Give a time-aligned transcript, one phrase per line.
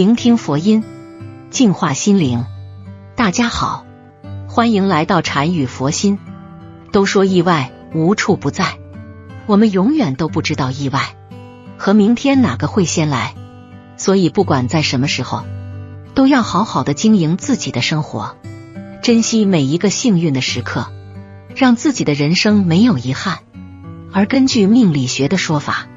[0.00, 0.82] 聆听佛音，
[1.50, 2.46] 净化心灵。
[3.16, 3.84] 大家好，
[4.48, 6.18] 欢迎来到禅语佛心。
[6.90, 8.78] 都说意外无处不在，
[9.44, 11.02] 我们永远都不知道意外
[11.76, 13.34] 和明天哪个会先来，
[13.98, 15.44] 所以不管在什么时候，
[16.14, 18.36] 都要好好的经营自己的生活，
[19.02, 20.90] 珍惜每一个幸运的时刻，
[21.54, 23.40] 让自己的人生没有遗憾。
[24.14, 25.88] 而根据命理学的说法，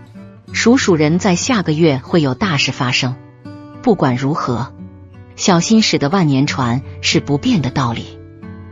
[0.52, 3.16] 属鼠人在下个月会有大事发生。
[3.84, 4.74] 不管如何，
[5.36, 8.18] 小心驶得万年船是不变的道理。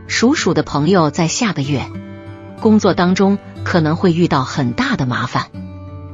[0.06, 1.82] 属鼠的朋友在下个月
[2.60, 5.48] 工作当中可能会遇到很大的麻烦，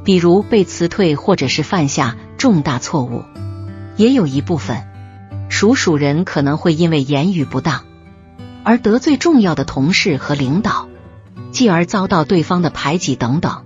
[0.02, 3.22] 比如被辞退或者是犯下重大错误。
[3.96, 4.84] 也有一部分
[5.48, 7.84] 属鼠人可能会因为言语不当
[8.64, 10.88] 而得罪重要的同事和领导。
[11.52, 13.62] 继而遭到对方的排挤等等，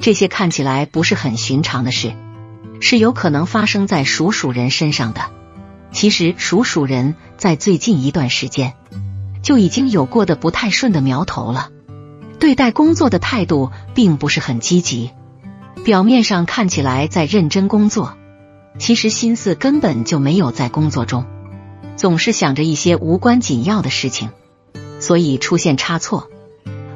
[0.00, 2.12] 这些看起来不是很寻常的事，
[2.80, 5.22] 是有可能发生在属鼠人身上的。
[5.92, 8.74] 其实属鼠人在最近一段时间
[9.42, 11.70] 就已经有过的不太顺的苗头了，
[12.38, 15.10] 对待工作的态度并不是很积极，
[15.84, 18.16] 表面上看起来在认真工作，
[18.78, 21.24] 其实心思根本就没有在工作中，
[21.96, 24.30] 总是想着一些无关紧要的事情，
[25.00, 26.28] 所以出现差错。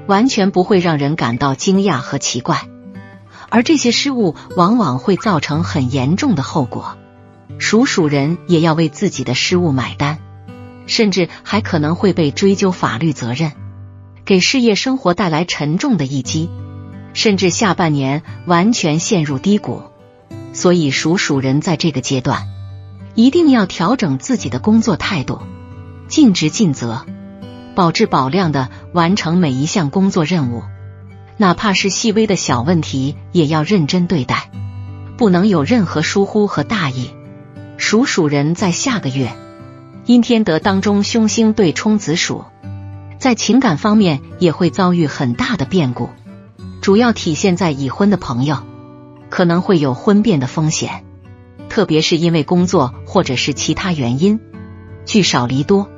[0.07, 2.67] 完全不会让人感到惊讶和奇怪，
[3.51, 6.97] 而这些失误往往会造成很严重的后果。
[7.59, 10.19] 属鼠人也要为自己的失误买单，
[10.87, 13.53] 甚至还可能会被追究法律责任，
[14.25, 16.49] 给事业生活带来沉重的一击，
[17.13, 19.83] 甚至下半年完全陷入低谷。
[20.53, 22.49] 所以，属鼠人在这个阶段
[23.15, 25.41] 一定要调整自己的工作态度，
[26.09, 27.05] 尽职尽责。
[27.75, 30.63] 保质保量的完成每一项工作任务，
[31.41, 34.51] 哪怕是细微的小问题，也要认真对待，
[35.17, 37.13] 不能有任何疏忽和大意。
[37.79, 39.33] 属鼠人在下个月。
[40.05, 42.45] 阴天德当中凶星对冲子鼠，
[43.19, 46.11] 在情感方面也会遭遇很大的变故，
[46.83, 48.59] 主要体现在已婚的朋友。
[49.31, 51.05] 可能会有婚变的风险，
[51.71, 54.41] 特别是因为工作或者是其他原因。
[55.07, 55.89] 聚少离多。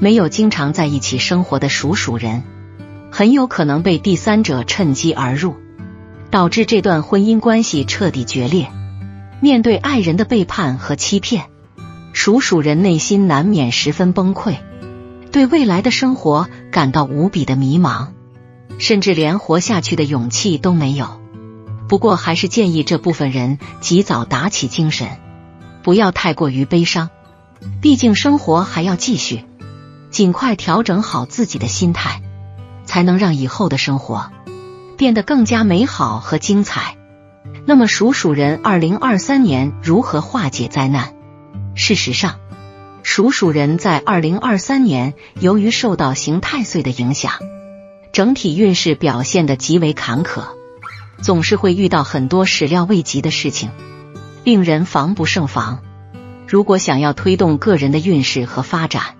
[0.00, 2.42] 没有经常在一起生活的属鼠人，
[3.14, 5.54] 很有可能被第三者趁机而入，
[6.30, 8.72] 导致这段婚姻关系彻底决裂。
[9.42, 11.44] 面对爱人的背叛和欺骗，
[12.14, 14.56] 属鼠人内心难免十分崩溃，
[15.30, 18.08] 对未来的生活感到无比的迷茫，
[18.78, 21.20] 甚至连活下去的勇气都没有。
[21.90, 25.08] 不过，还是建议这部分人及早打起精神，
[25.82, 27.10] 不要太过于悲伤，
[27.82, 29.44] 毕竟生活还要继续。
[30.10, 32.22] 尽快调整好自己的心态，
[32.92, 34.30] 才能让以后的生活
[34.98, 36.98] 变得更加美好和精彩。
[37.64, 41.14] 那么，属鼠人二零二三年如何化解灾难？
[41.74, 42.34] 事实上，
[43.02, 47.32] 属鼠人在二零二三年由于受到刑太岁的影响，
[48.12, 50.42] 整体运势表现的极为坎坷，
[51.22, 53.70] 总是会遇到很多始料未及的事情，
[54.44, 55.80] 令人防不胜防。
[56.46, 59.16] 如果想要推动个人的运势和发展，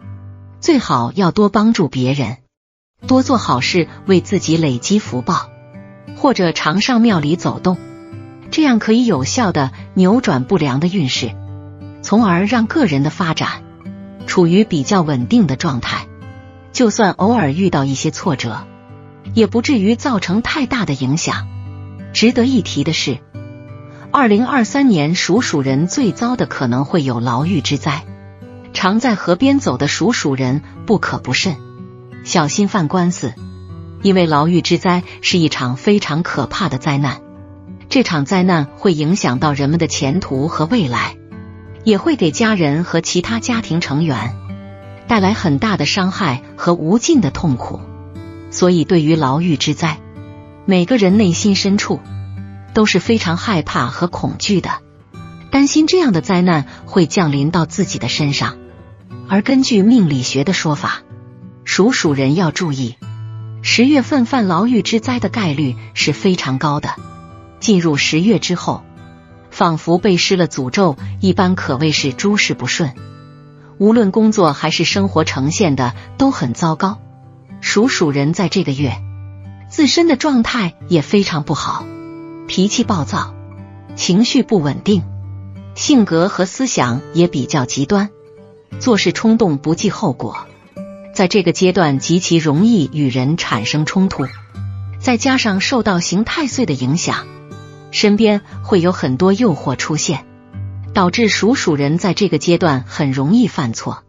[0.60, 2.36] 最好要多帮助别人，
[3.06, 5.50] 多做好事，为自己累积福报，
[6.16, 7.76] 或者常上庙里走动，
[8.50, 11.32] 这样可以有效的扭转不良的运势，
[12.02, 13.62] 从而让个人的发展
[14.26, 16.06] 处于比较稳定的状态。
[16.72, 18.66] 就算偶尔遇到一些挫折，
[19.34, 21.48] 也不至于造成太大的影响。
[22.14, 23.18] 值得一提的是，
[24.10, 28.04] 二零二三年属鼠人最糟的可能会有牢狱之灾。
[28.72, 31.56] 常在河边走的属鼠人不可不慎，
[32.24, 33.34] 小心犯官司。
[34.02, 37.20] 因为牢狱之灾是一场非常可怕的灾难，
[37.88, 41.16] 这场灾难会影响到人们的前途和未来，
[41.84, 44.34] 也会给家人和其他家庭成员
[45.06, 47.80] 带来很大的伤害和无尽的痛苦。
[48.50, 50.00] 所以，对于牢狱之灾，
[50.66, 52.00] 每个人内心深处
[52.74, 54.70] 都是非常害怕和恐惧的，
[55.52, 58.58] 担心这样的灾难会降临到自己的身上。
[59.28, 61.02] 而根据命理学的说法，
[61.74, 62.96] 属鼠人要注意，
[63.62, 66.96] 十月份犯牢狱之灾的概率是非常高的。
[67.60, 68.82] 进入十月之后，
[69.50, 72.92] 仿佛被施了诅咒，一般可谓是诸事不顺，
[73.78, 76.98] 无论工作还是生活呈现的都很糟糕。
[77.62, 79.02] 属鼠人在这个月
[79.70, 81.86] 自身的状态也非常不好，
[82.48, 83.32] 脾气暴躁，
[83.96, 85.04] 情绪不稳定，
[85.74, 88.10] 性格和思想也比较极端。
[88.78, 90.46] 做事冲动不计后果，
[91.14, 94.26] 在这个阶段极其容易与人产生冲突，
[94.98, 97.26] 再加上受到刑太岁的影响，
[97.90, 100.24] 身边会有很多诱惑出现，
[100.94, 104.04] 导致属鼠人在这个阶段很容易犯错，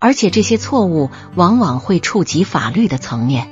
[0.00, 3.48] 而且这些错误往往会触及法律的层面，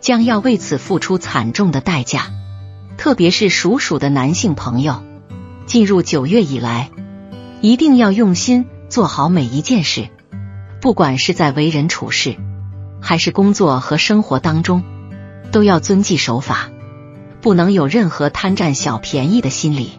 [0.00, 2.26] 将要为此付出惨重的代价。
[2.98, 5.02] 特别是属鼠的男性朋友，
[5.64, 6.90] 进入九月以来，
[7.62, 10.08] 一定要用心做好每一件事，
[10.82, 12.36] 不管是在为人处事，
[13.00, 14.82] 还是工作和生活当中，
[15.52, 16.70] 都要遵纪守法，
[17.40, 19.92] 不能有任何贪占小便宜的心理。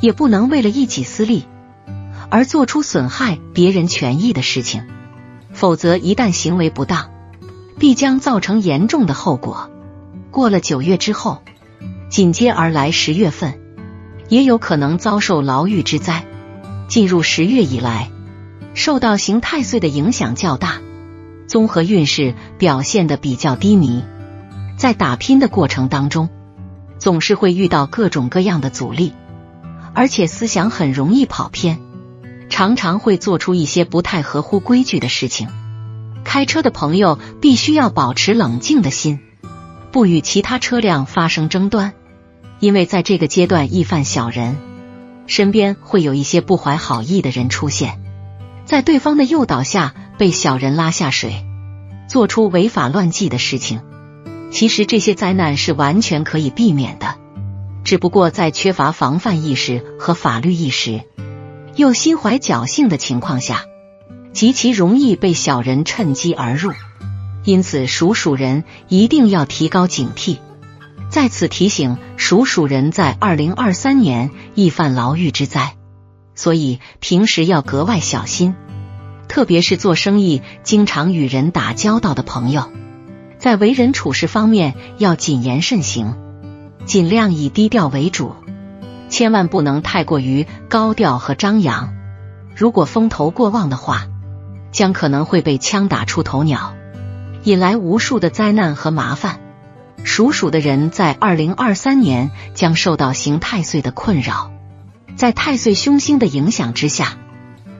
[0.00, 1.46] 也不能为了一己私利
[2.28, 4.84] 而做出损害别人权益的事情，
[5.52, 7.10] 否则一旦行为不当，
[7.78, 9.70] 必将造成严重的后果。
[10.30, 11.42] 过了九月之后，
[12.08, 13.60] 紧接而来十月份，
[14.30, 16.24] 也有可能遭受牢狱之灾。
[16.88, 18.10] 进入十月以来，
[18.74, 20.80] 受到刑太岁的影响较大，
[21.46, 24.04] 综合运势表现的比较低迷，
[24.76, 26.28] 在打拼的过程当中，
[26.98, 29.12] 总是会遇到各种各样的阻力。
[29.94, 31.80] 而且思想很容易跑偏，
[32.50, 35.48] 常常会做出一些不太合乎规矩的事情。
[36.22, 39.20] 开车的朋友必须要保持冷静的心，
[39.92, 41.94] 不与其他车辆发生争端，
[42.60, 44.58] 因为在这个阶段易犯小人，
[45.26, 47.98] 身边会有一些不怀好意的人出现，
[48.66, 51.46] 在对方的诱导下被小人拉下水，
[52.08, 53.80] 做出违法乱纪的事情。
[54.50, 57.14] 其实这些灾难是完全可以避免的。
[57.84, 61.02] 只不过在缺乏防范意识和法律意识，
[61.76, 63.62] 又心怀侥幸的情况下，
[64.32, 66.72] 极其容易被小人趁机而入。
[67.44, 70.38] 因此，属鼠人一定要提高警惕。
[71.08, 75.75] 在此提醒属鼠人，在二零二三年易犯牢狱之灾，
[76.36, 78.54] 所以平时要格外小心。
[79.26, 82.70] 特别是做生意、经常与人打交道的朋友，
[83.38, 86.14] 在为人处事方面要谨言慎行。
[86.84, 88.36] 尽量以低调为主，
[89.08, 91.92] 千万不能太过于高调和张扬。
[92.54, 94.06] 如果风头过旺的话，
[94.70, 96.76] 将可能会被枪打出头鸟，
[97.42, 99.40] 引来无数的灾难和麻烦。
[100.04, 104.52] 属鼠的人在二零二三年将受到刑太岁的困扰，
[105.16, 107.16] 在太岁凶星的影响之下，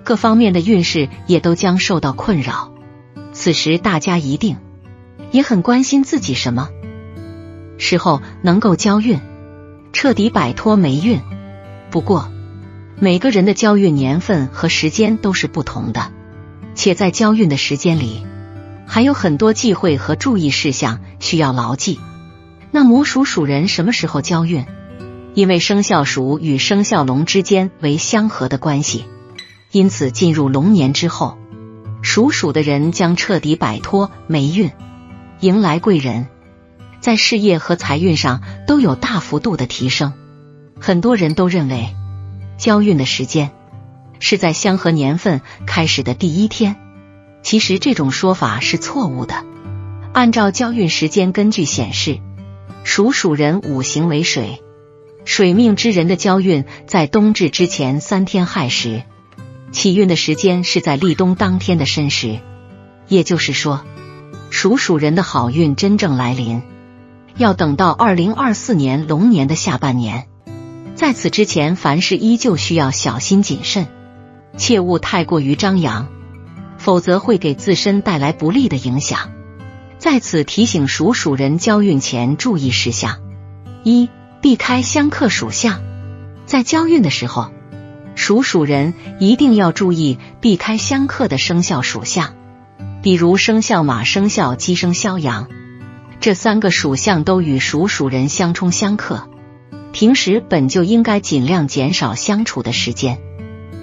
[0.05, 2.73] 各方面的运势也都将受到困扰。
[3.33, 4.57] 此时大家一定
[5.31, 6.71] 也很关心自己什么。
[7.77, 9.21] 时候能够交运，
[9.93, 11.21] 彻底摆脱霉运。
[11.91, 12.33] 不过，
[12.99, 16.11] 每个人的交运年份和时间都是不同的，
[16.75, 18.25] 且在交运的时间里，
[18.87, 22.01] 还有很多忌讳和注意事项需要牢记。
[22.71, 24.65] 那母属属人什么时候交运？
[25.37, 29.05] 因为生肖鼠与生肖龙之间为相合的关系，
[29.71, 31.37] 因此进入龙年之后，
[32.01, 34.71] 属鼠的人将彻底摆脱霉运，
[35.41, 36.27] 迎来贵人。
[37.01, 40.15] 在事业和财运上都有大幅度的提升。
[40.81, 41.95] 很多人都认为
[42.57, 43.51] 交运的时间
[44.19, 46.77] 是在相合年份开始的第一天，
[47.43, 49.45] 其实这种说法是错误的。
[50.15, 52.21] 按照交运时间根据显示，
[52.85, 54.63] 属鼠人五行为水，
[55.27, 59.03] 水命之人的交运在冬至之前三天亥时，
[59.73, 62.39] 起运的时间是在立冬当天的申时，
[63.09, 63.85] 也就是说，
[64.51, 66.63] 属鼠人的好运真正来临。
[67.37, 70.29] 要等到二零二四年龙年的下半年，
[70.95, 73.89] 在此之前，凡事依旧需要小心谨慎，
[74.57, 76.07] 切勿太过于张扬，
[76.79, 79.33] 否则会给自身带来不利的影响。
[79.99, 83.19] 在此提醒属鼠人交运前注意事项：
[83.83, 84.09] 一、
[84.47, 85.83] 避开相克属相，
[86.47, 87.51] 在交运的时候，
[88.15, 92.37] 属鼠人一定要注意避开相克的生肖属相，
[93.03, 95.49] 比如生肖马、生肖鸡、生肖羊。
[96.21, 99.29] 这三个属相都与属鼠人相冲相克，
[99.91, 103.19] 平时本就应该尽量减少相处的时间。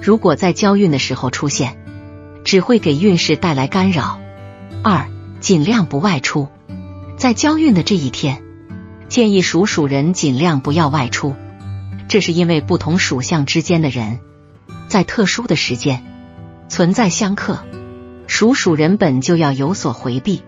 [0.02, 1.78] 如果在交运的时候出现，
[2.46, 4.18] 只会给运势带来干扰。
[4.82, 5.10] 二，
[5.42, 6.48] 尽量不外出，
[7.18, 8.42] 在交运的这一天，
[9.14, 11.36] 建议属鼠人尽量不要外出。
[12.08, 14.20] 这是因为不同属相之间的人
[14.88, 16.04] 在特殊的时间
[16.68, 17.64] 存在相克，
[18.26, 20.42] 属鼠人本就要有所回避。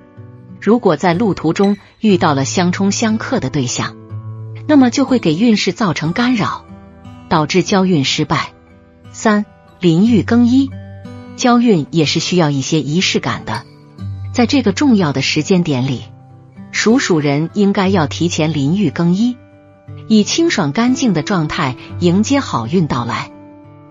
[0.60, 3.96] 如果在路途中遇到了相冲相克的对象，
[4.68, 6.66] 那么就会给运势造成干扰，
[7.30, 8.52] 导致交运失败。
[9.12, 9.46] 三、
[9.80, 10.72] 淋浴更衣，
[11.36, 13.64] 交运也是需要一些仪式感的。
[14.34, 16.06] 在这个重要的时间点里，
[16.86, 19.38] 属鼠人应该要提前淋浴更衣，
[20.08, 23.32] 以清爽干净的状态迎接好运到来。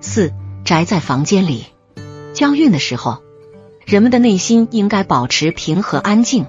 [0.00, 0.32] 四、
[0.64, 1.64] 宅在房间里，
[2.34, 3.20] 交运的时候，
[3.84, 6.46] 人们的内心应该保持平和安静。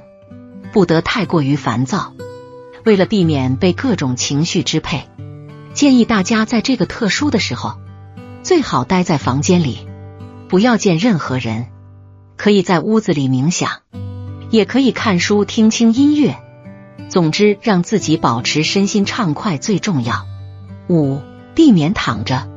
[0.71, 2.13] 不得太过于烦躁。
[2.85, 5.09] 为了避免被各种情绪支配，
[5.73, 7.79] 建议大家在这个特殊的时候，
[8.43, 9.87] 最好待在房间里，
[10.47, 11.65] 不要见任何人。
[12.37, 13.79] 可以在屋子里冥想，
[14.55, 16.38] 也可以看书、听轻音乐。
[17.09, 20.25] 总之，让自己保持身心畅快最重要。
[20.88, 21.19] 五、
[21.53, 22.47] 避免躺着。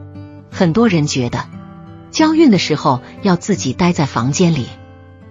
[0.49, 1.47] 很多人觉得
[2.13, 4.69] 交运的时候要自己待在房间里，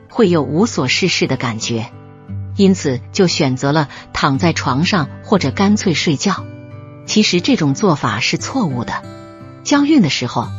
[0.09, 1.89] 会有无所事事的感觉，
[2.57, 6.43] 因此就选择了躺在床上或者干脆睡觉。
[7.05, 9.03] 其实这种做法是错误的。
[9.63, 10.49] 交运的时候，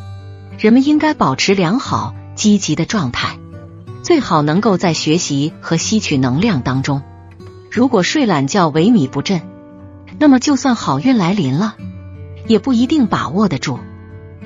[0.59, 3.39] 人们应该保持良好、积极的状态，
[4.09, 7.03] 最好能够在学习和吸取能量当中。
[7.71, 9.43] 如果睡懒觉、萎靡不振，
[10.19, 11.77] 那么就算好运来临了，
[12.47, 13.79] 也不一定把握得住，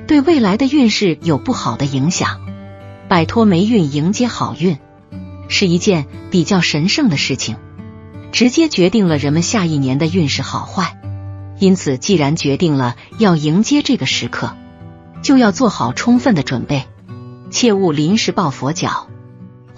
[0.08, 2.40] 对未来的运势有不好的影响。
[3.08, 4.78] 摆脱霉运，迎接好运，
[5.46, 7.54] 是一件比较神圣的事情，
[8.32, 10.98] 直接决定了人们下一年的运势好坏。
[11.60, 14.56] 因此，既然决定了要迎接这个时刻，
[15.22, 16.82] 就要做好充分的准备，
[17.52, 19.06] 切勿临时抱佛脚，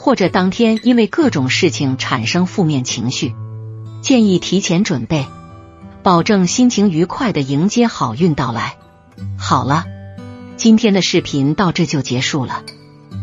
[0.05, 3.35] 或者当天因为各种事情产生负面情绪。
[4.03, 5.25] 建议提前准备，
[6.03, 8.77] 保证心情愉快的迎接好运到来。
[9.39, 9.87] 好了，
[10.59, 12.65] 今天的视频到这就结束了。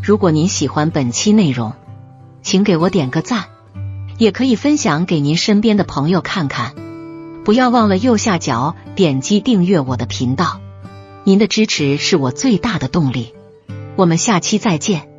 [0.02, 1.74] 如果您喜欢本期内容，
[2.42, 3.46] 请给我点个赞，
[4.18, 6.74] 也可以分享给您身边的朋友看看。
[7.46, 10.60] 不要忘了右下角点击订阅我的频道，
[11.26, 13.36] 您的支持是我最大的动力。
[13.96, 15.11] 我们下期再见。